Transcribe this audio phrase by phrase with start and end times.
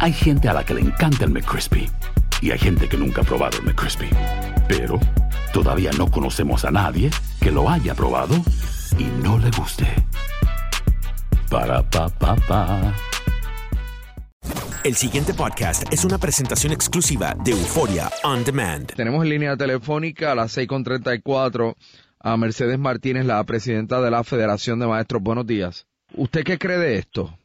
[0.00, 1.90] Hay gente a la que le encanta el McCrispy
[2.40, 4.08] y hay gente que nunca ha probado el McCrispy.
[4.68, 5.00] Pero
[5.52, 8.36] todavía no conocemos a nadie que lo haya probado
[8.96, 9.86] y no le guste.
[11.50, 12.94] Para pa pa pa.
[14.84, 18.94] El siguiente podcast es una presentación exclusiva de Euforia On Demand.
[18.94, 21.74] Tenemos en línea telefónica a las 6.34
[22.20, 25.20] a Mercedes Martínez, la presidenta de la Federación de Maestros.
[25.20, 25.88] Buenos días.
[26.14, 27.36] ¿Usted qué cree de esto?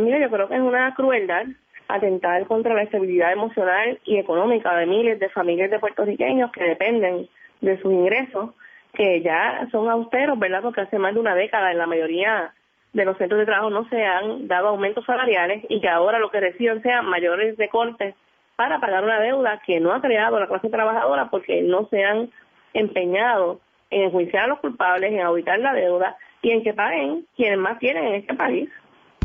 [0.00, 1.46] Mira, yo creo que es una crueldad
[1.88, 7.28] atentar contra la estabilidad emocional y económica de miles de familias de puertorriqueños que dependen
[7.60, 8.50] de sus ingresos,
[8.92, 10.62] que ya son austeros, ¿verdad?
[10.62, 12.52] Porque hace más de una década en la mayoría
[12.92, 16.30] de los centros de trabajo no se han dado aumentos salariales y que ahora lo
[16.30, 18.14] que reciben sean mayores recortes
[18.56, 22.30] para pagar una deuda que no ha creado la clase trabajadora porque no se han
[22.72, 27.58] empeñado en enjuiciar a los culpables, en auditar la deuda y en que paguen quienes
[27.58, 28.70] más tienen en este país.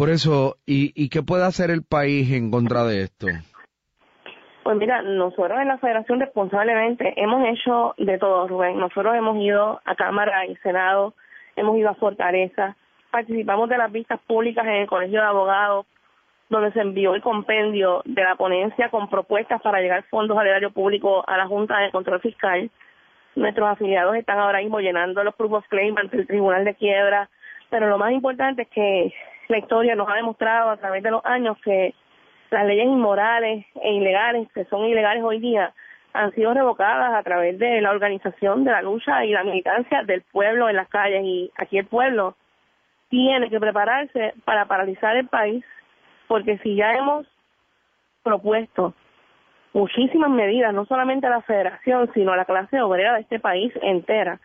[0.01, 3.27] Por eso, ¿y, ¿y qué puede hacer el país en contra de esto?
[4.63, 8.79] Pues mira, nosotros en la Federación responsablemente hemos hecho de todo, Rubén.
[8.79, 11.13] Nosotros hemos ido a Cámara y Senado,
[11.55, 12.75] hemos ido a Fortaleza,
[13.11, 15.85] participamos de las vistas públicas en el Colegio de Abogados,
[16.49, 20.71] donde se envió el compendio de la ponencia con propuestas para llegar fondos al erario
[20.71, 22.71] público a la Junta de Control Fiscal.
[23.35, 27.29] Nuestros afiliados están ahora mismo llenando los proof of claim ante el Tribunal de Quiebra,
[27.69, 29.13] pero lo más importante es que
[29.51, 31.93] la historia nos ha demostrado a través de los años que
[32.49, 35.73] las leyes inmorales e ilegales, que son ilegales hoy día,
[36.13, 40.21] han sido revocadas a través de la organización de la lucha y la militancia del
[40.23, 41.21] pueblo en las calles.
[41.23, 42.35] Y aquí el pueblo
[43.09, 45.63] tiene que prepararse para paralizar el país,
[46.27, 47.27] porque si ya hemos
[48.23, 48.93] propuesto
[49.73, 53.73] muchísimas medidas, no solamente a la federación, sino a la clase obrera de este país
[53.81, 54.39] entera,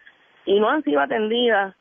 [0.44, 1.74] y no han sido atendidas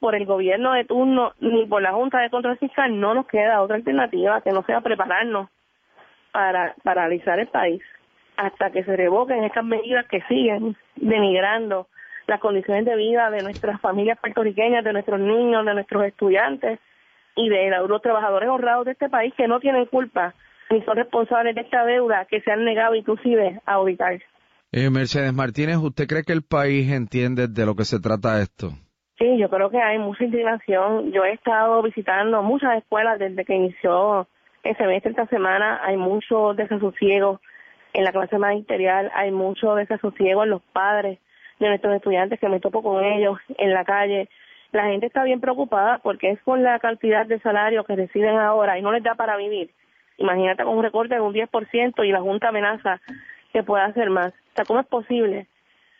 [0.00, 3.62] por el gobierno de turno ni por la Junta de Control Fiscal, no nos queda
[3.62, 5.48] otra alternativa que no sea prepararnos
[6.32, 7.82] para paralizar el país
[8.36, 11.88] hasta que se revoquen estas medidas que siguen denigrando
[12.28, 16.78] las condiciones de vida de nuestras familias puertorriqueñas, de nuestros niños, de nuestros estudiantes
[17.34, 20.34] y de los trabajadores honrados de este país que no tienen culpa
[20.70, 24.20] ni son responsables de esta deuda que se han negado inclusive a auditar.
[24.70, 28.72] Eh, Mercedes Martínez, ¿usted cree que el país entiende de lo que se trata esto?
[29.18, 31.10] Sí, yo creo que hay mucha indignación.
[31.10, 34.28] Yo he estado visitando muchas escuelas desde que inició
[34.62, 35.80] el semestre esta semana.
[35.82, 37.40] Hay mucho desasosiego
[37.94, 41.18] en la clase magisterial, hay mucho desasosiego en los padres
[41.58, 44.28] de nuestros estudiantes que me topo con ellos en la calle.
[44.70, 48.78] La gente está bien preocupada porque es con la cantidad de salario que reciben ahora
[48.78, 49.70] y no les da para vivir.
[50.18, 53.00] Imagínate con un recorte de un 10% y la Junta amenaza
[53.52, 54.32] que pueda hacer más.
[54.32, 55.48] O sea, ¿cómo es posible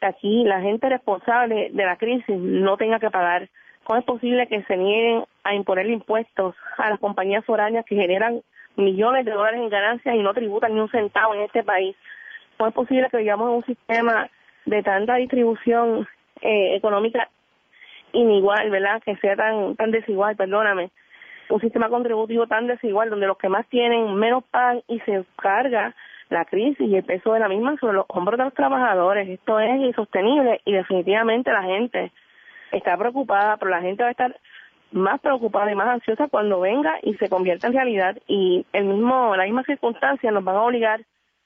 [0.06, 3.48] aquí la gente responsable de la crisis no tenga que pagar.
[3.84, 8.42] ¿Cómo es posible que se nieguen a imponer impuestos a las compañías foráneas que generan
[8.76, 11.96] millones de dólares en ganancias y no tributan ni un centavo en este país?
[12.56, 14.28] ¿Cómo es posible que vivamos en un sistema
[14.66, 16.06] de tanta distribución
[16.42, 17.28] eh, económica
[18.12, 19.02] inigual, ¿verdad?
[19.02, 20.90] Que sea tan, tan desigual, perdóname.
[21.50, 25.94] Un sistema contributivo tan desigual donde los que más tienen menos pagan y se carga
[26.28, 29.28] la crisis y el peso de la misma sobre los hombros de los trabajadores.
[29.28, 32.12] Esto es insostenible y definitivamente la gente
[32.72, 34.36] está preocupada, pero la gente va a estar
[34.92, 39.36] más preocupada y más ansiosa cuando venga y se convierta en realidad y el mismo,
[39.36, 41.00] la misma circunstancia nos van a obligar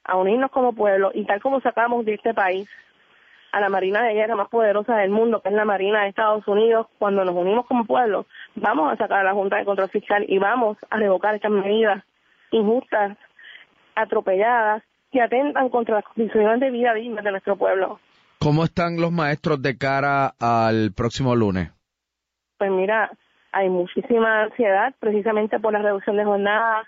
[0.04, 2.69] a unirnos como pueblo y tal como sacamos de este país
[3.53, 6.47] a la Marina de Guerra más poderosa del mundo, que es la Marina de Estados
[6.49, 10.25] Unidos, cuando nos unimos como pueblo, vamos a sacar a la Junta de Control Fiscal
[10.26, 12.03] y vamos a revocar estas medidas
[12.50, 13.19] injustas
[13.94, 18.00] atropelladas que atentan contra las condiciones de vida dignas de nuestro pueblo.
[18.38, 21.70] ¿Cómo están los maestros de cara al próximo lunes?
[22.58, 23.10] Pues mira,
[23.52, 26.82] hay muchísima ansiedad precisamente por la reducción de jornada.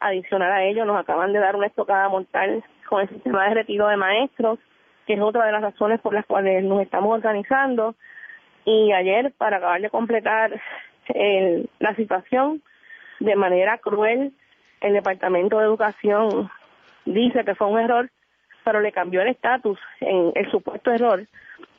[0.00, 3.88] Adicional a ello, nos acaban de dar una estocada mortal con el sistema de retiro
[3.88, 4.58] de maestros,
[5.06, 7.94] que es otra de las razones por las cuales nos estamos organizando.
[8.64, 10.60] Y ayer, para acabar de completar
[11.78, 12.62] la situación
[13.20, 14.32] de manera cruel,
[14.80, 16.50] el Departamento de Educación
[17.04, 18.10] dice que fue un error,
[18.64, 21.26] pero le cambió el estatus en el supuesto error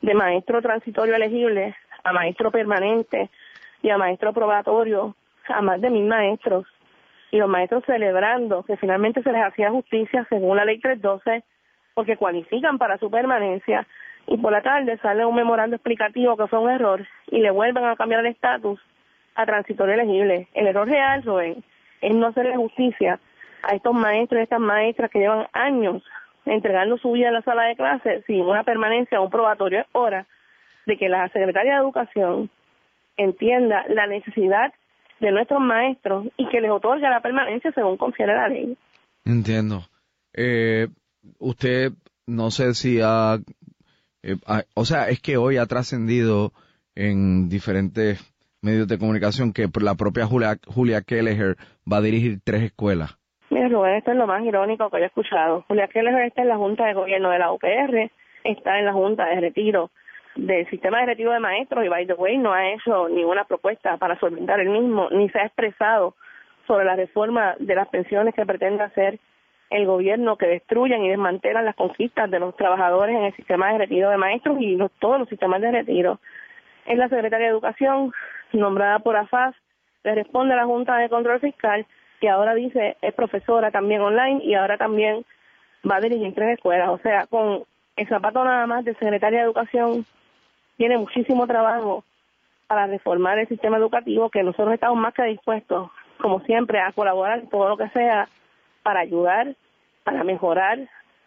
[0.00, 3.30] de maestro transitorio elegible a maestro permanente
[3.82, 5.14] y a maestro probatorio
[5.48, 6.66] a más de mil maestros
[7.30, 11.44] y los maestros celebrando que finalmente se les hacía justicia según la ley 312
[11.94, 13.86] porque cualifican para su permanencia
[14.26, 17.84] y por la tarde sale un memorando explicativo que fue un error y le vuelven
[17.84, 18.80] a cambiar el estatus
[19.34, 20.48] a transitorio elegible.
[20.54, 21.64] El error real, Rubén,
[22.00, 23.20] es no hacerle justicia
[23.62, 26.02] a estos maestros y estas maestras que llevan años
[26.44, 29.80] entregando su vida en la sala de clase sin una permanencia o un probatorio.
[29.80, 30.26] Es hora
[30.86, 32.50] de que la Secretaría de Educación
[33.16, 34.72] entienda la necesidad
[35.20, 38.76] de nuestros maestros y que les otorga la permanencia según confiere la ley.
[39.24, 39.82] Entiendo.
[40.32, 40.88] Eh,
[41.38, 41.92] usted,
[42.26, 43.38] no sé si ha,
[44.22, 44.36] eh,
[44.74, 46.52] o sea, es que hoy ha trascendido
[46.94, 48.20] en diferentes
[48.62, 51.56] medios de comunicación que la propia Julia, Julia Kelleher
[51.90, 53.16] va a dirigir tres escuelas.
[53.50, 55.64] Mira, Rubén, esto es lo más irónico que he escuchado.
[55.68, 58.10] Julia Kelleher está en la Junta de Gobierno de la UPR,
[58.44, 59.90] está en la Junta de Retiro
[60.36, 63.96] del Sistema de Retiro de Maestros y, by the way, no ha hecho ninguna propuesta
[63.96, 66.14] para solventar el mismo, ni se ha expresado
[66.66, 69.18] sobre la reforma de las pensiones que pretende hacer
[69.70, 73.78] el gobierno que destruyen y desmantelan las conquistas de los trabajadores en el sistema de
[73.78, 76.20] retiro de maestros y todos los sistemas de retiro.
[76.86, 78.12] Es la secretaria de Educación,
[78.56, 79.54] nombrada por AFAS,
[80.04, 81.86] le responde a la Junta de Control Fiscal,
[82.20, 85.24] que ahora dice es profesora también online y ahora también
[85.88, 86.88] va a dirigir tres escuelas.
[86.88, 87.64] O sea, con
[87.96, 90.04] el zapato nada más de secretaria de Educación,
[90.76, 92.04] tiene muchísimo trabajo
[92.68, 95.90] para reformar el sistema educativo, que nosotros estamos más que dispuestos,
[96.20, 98.28] como siempre, a colaborar todo lo que sea
[98.82, 99.54] para ayudar,
[100.04, 100.78] para mejorar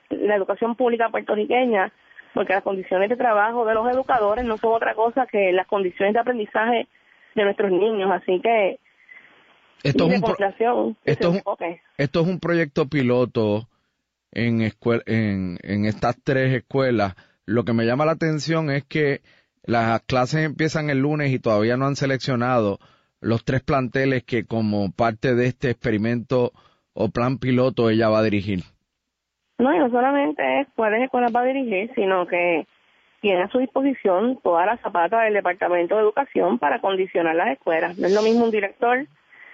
[0.09, 1.91] la educación pública puertorriqueña,
[2.33, 6.13] porque las condiciones de trabajo de los educadores no son otra cosa que las condiciones
[6.13, 6.87] de aprendizaje
[7.35, 8.09] de nuestros niños.
[8.11, 8.79] Así que
[9.83, 11.33] esto es, un esto,
[11.97, 13.67] es un, proyecto piloto
[14.31, 17.15] en, en, en estas tres escuelas.
[17.45, 19.21] Lo que me llama la atención es que
[19.63, 22.79] las clases empiezan el lunes y todavía no han seleccionado
[23.21, 26.51] los tres planteles que como parte de este experimento
[26.93, 28.63] o plan piloto ella va a dirigir?
[29.59, 32.65] No, y no solamente es cuáles escuelas va a dirigir, sino que
[33.21, 37.97] tiene a su disposición todas las zapatas del Departamento de Educación para condicionar las escuelas.
[37.97, 39.05] No es lo mismo un director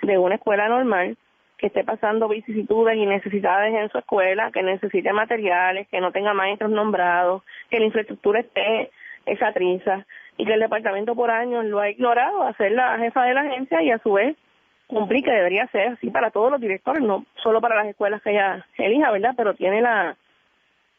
[0.02, 1.18] de una escuela normal
[1.58, 6.34] que esté pasando vicisitudes y necesidades en su escuela, que necesite materiales, que no tenga
[6.34, 8.92] maestros nombrados, que la infraestructura esté
[9.25, 10.06] esa trinza
[10.38, 13.42] y que el departamento por años lo ha ignorado a ser la jefa de la
[13.42, 14.38] agencia y a su vez
[14.86, 18.31] cumplir que debería ser así para todos los directores, no solo para las escuelas que
[18.31, 19.34] ella elija, ¿verdad?
[19.36, 20.16] Pero tiene la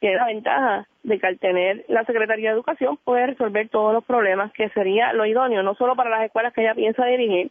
[0.01, 4.05] tiene la ventaja de que al tener la Secretaría de Educación puede resolver todos los
[4.05, 7.51] problemas, que sería lo idóneo, no solo para las escuelas que ella piensa dirigir,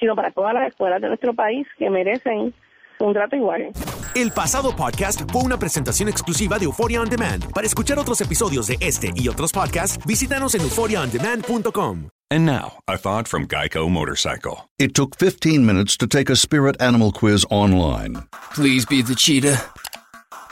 [0.00, 2.52] sino para todas las escuelas de nuestro país que merecen
[2.98, 3.70] un trato igual.
[4.14, 7.52] El pasado podcast fue una presentación exclusiva de Euphoria On Demand.
[7.52, 12.08] Para escuchar otros episodios de este y otros podcasts, visítanos en euphoriaondemand.com.
[12.30, 14.68] And now, a thought from Geico Motorcycle.
[14.78, 18.24] It took 15 minutes to take a spirit animal quiz online.
[18.54, 19.60] Please be the cheetah.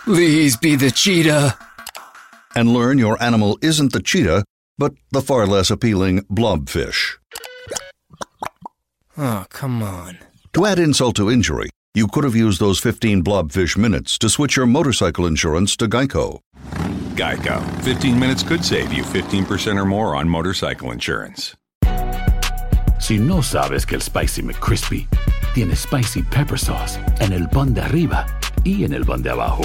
[0.04, 1.56] Please be the cheetah.
[2.56, 4.44] And learn your animal isn't the cheetah,
[4.76, 7.18] but the far less appealing blobfish.
[9.16, 10.18] Oh, come on.
[10.54, 14.56] To add insult to injury, you could have used those 15 blobfish minutes to switch
[14.56, 16.40] your motorcycle insurance to Geico.
[17.14, 17.62] Geico.
[17.82, 21.54] 15 minutes could save you 15% or more on motorcycle insurance.
[22.98, 25.06] Si no sabes que el Spicy McCrispy
[25.54, 28.26] tiene Spicy Pepper Sauce en el pan de arriba
[28.64, 29.64] y en el pan de abajo,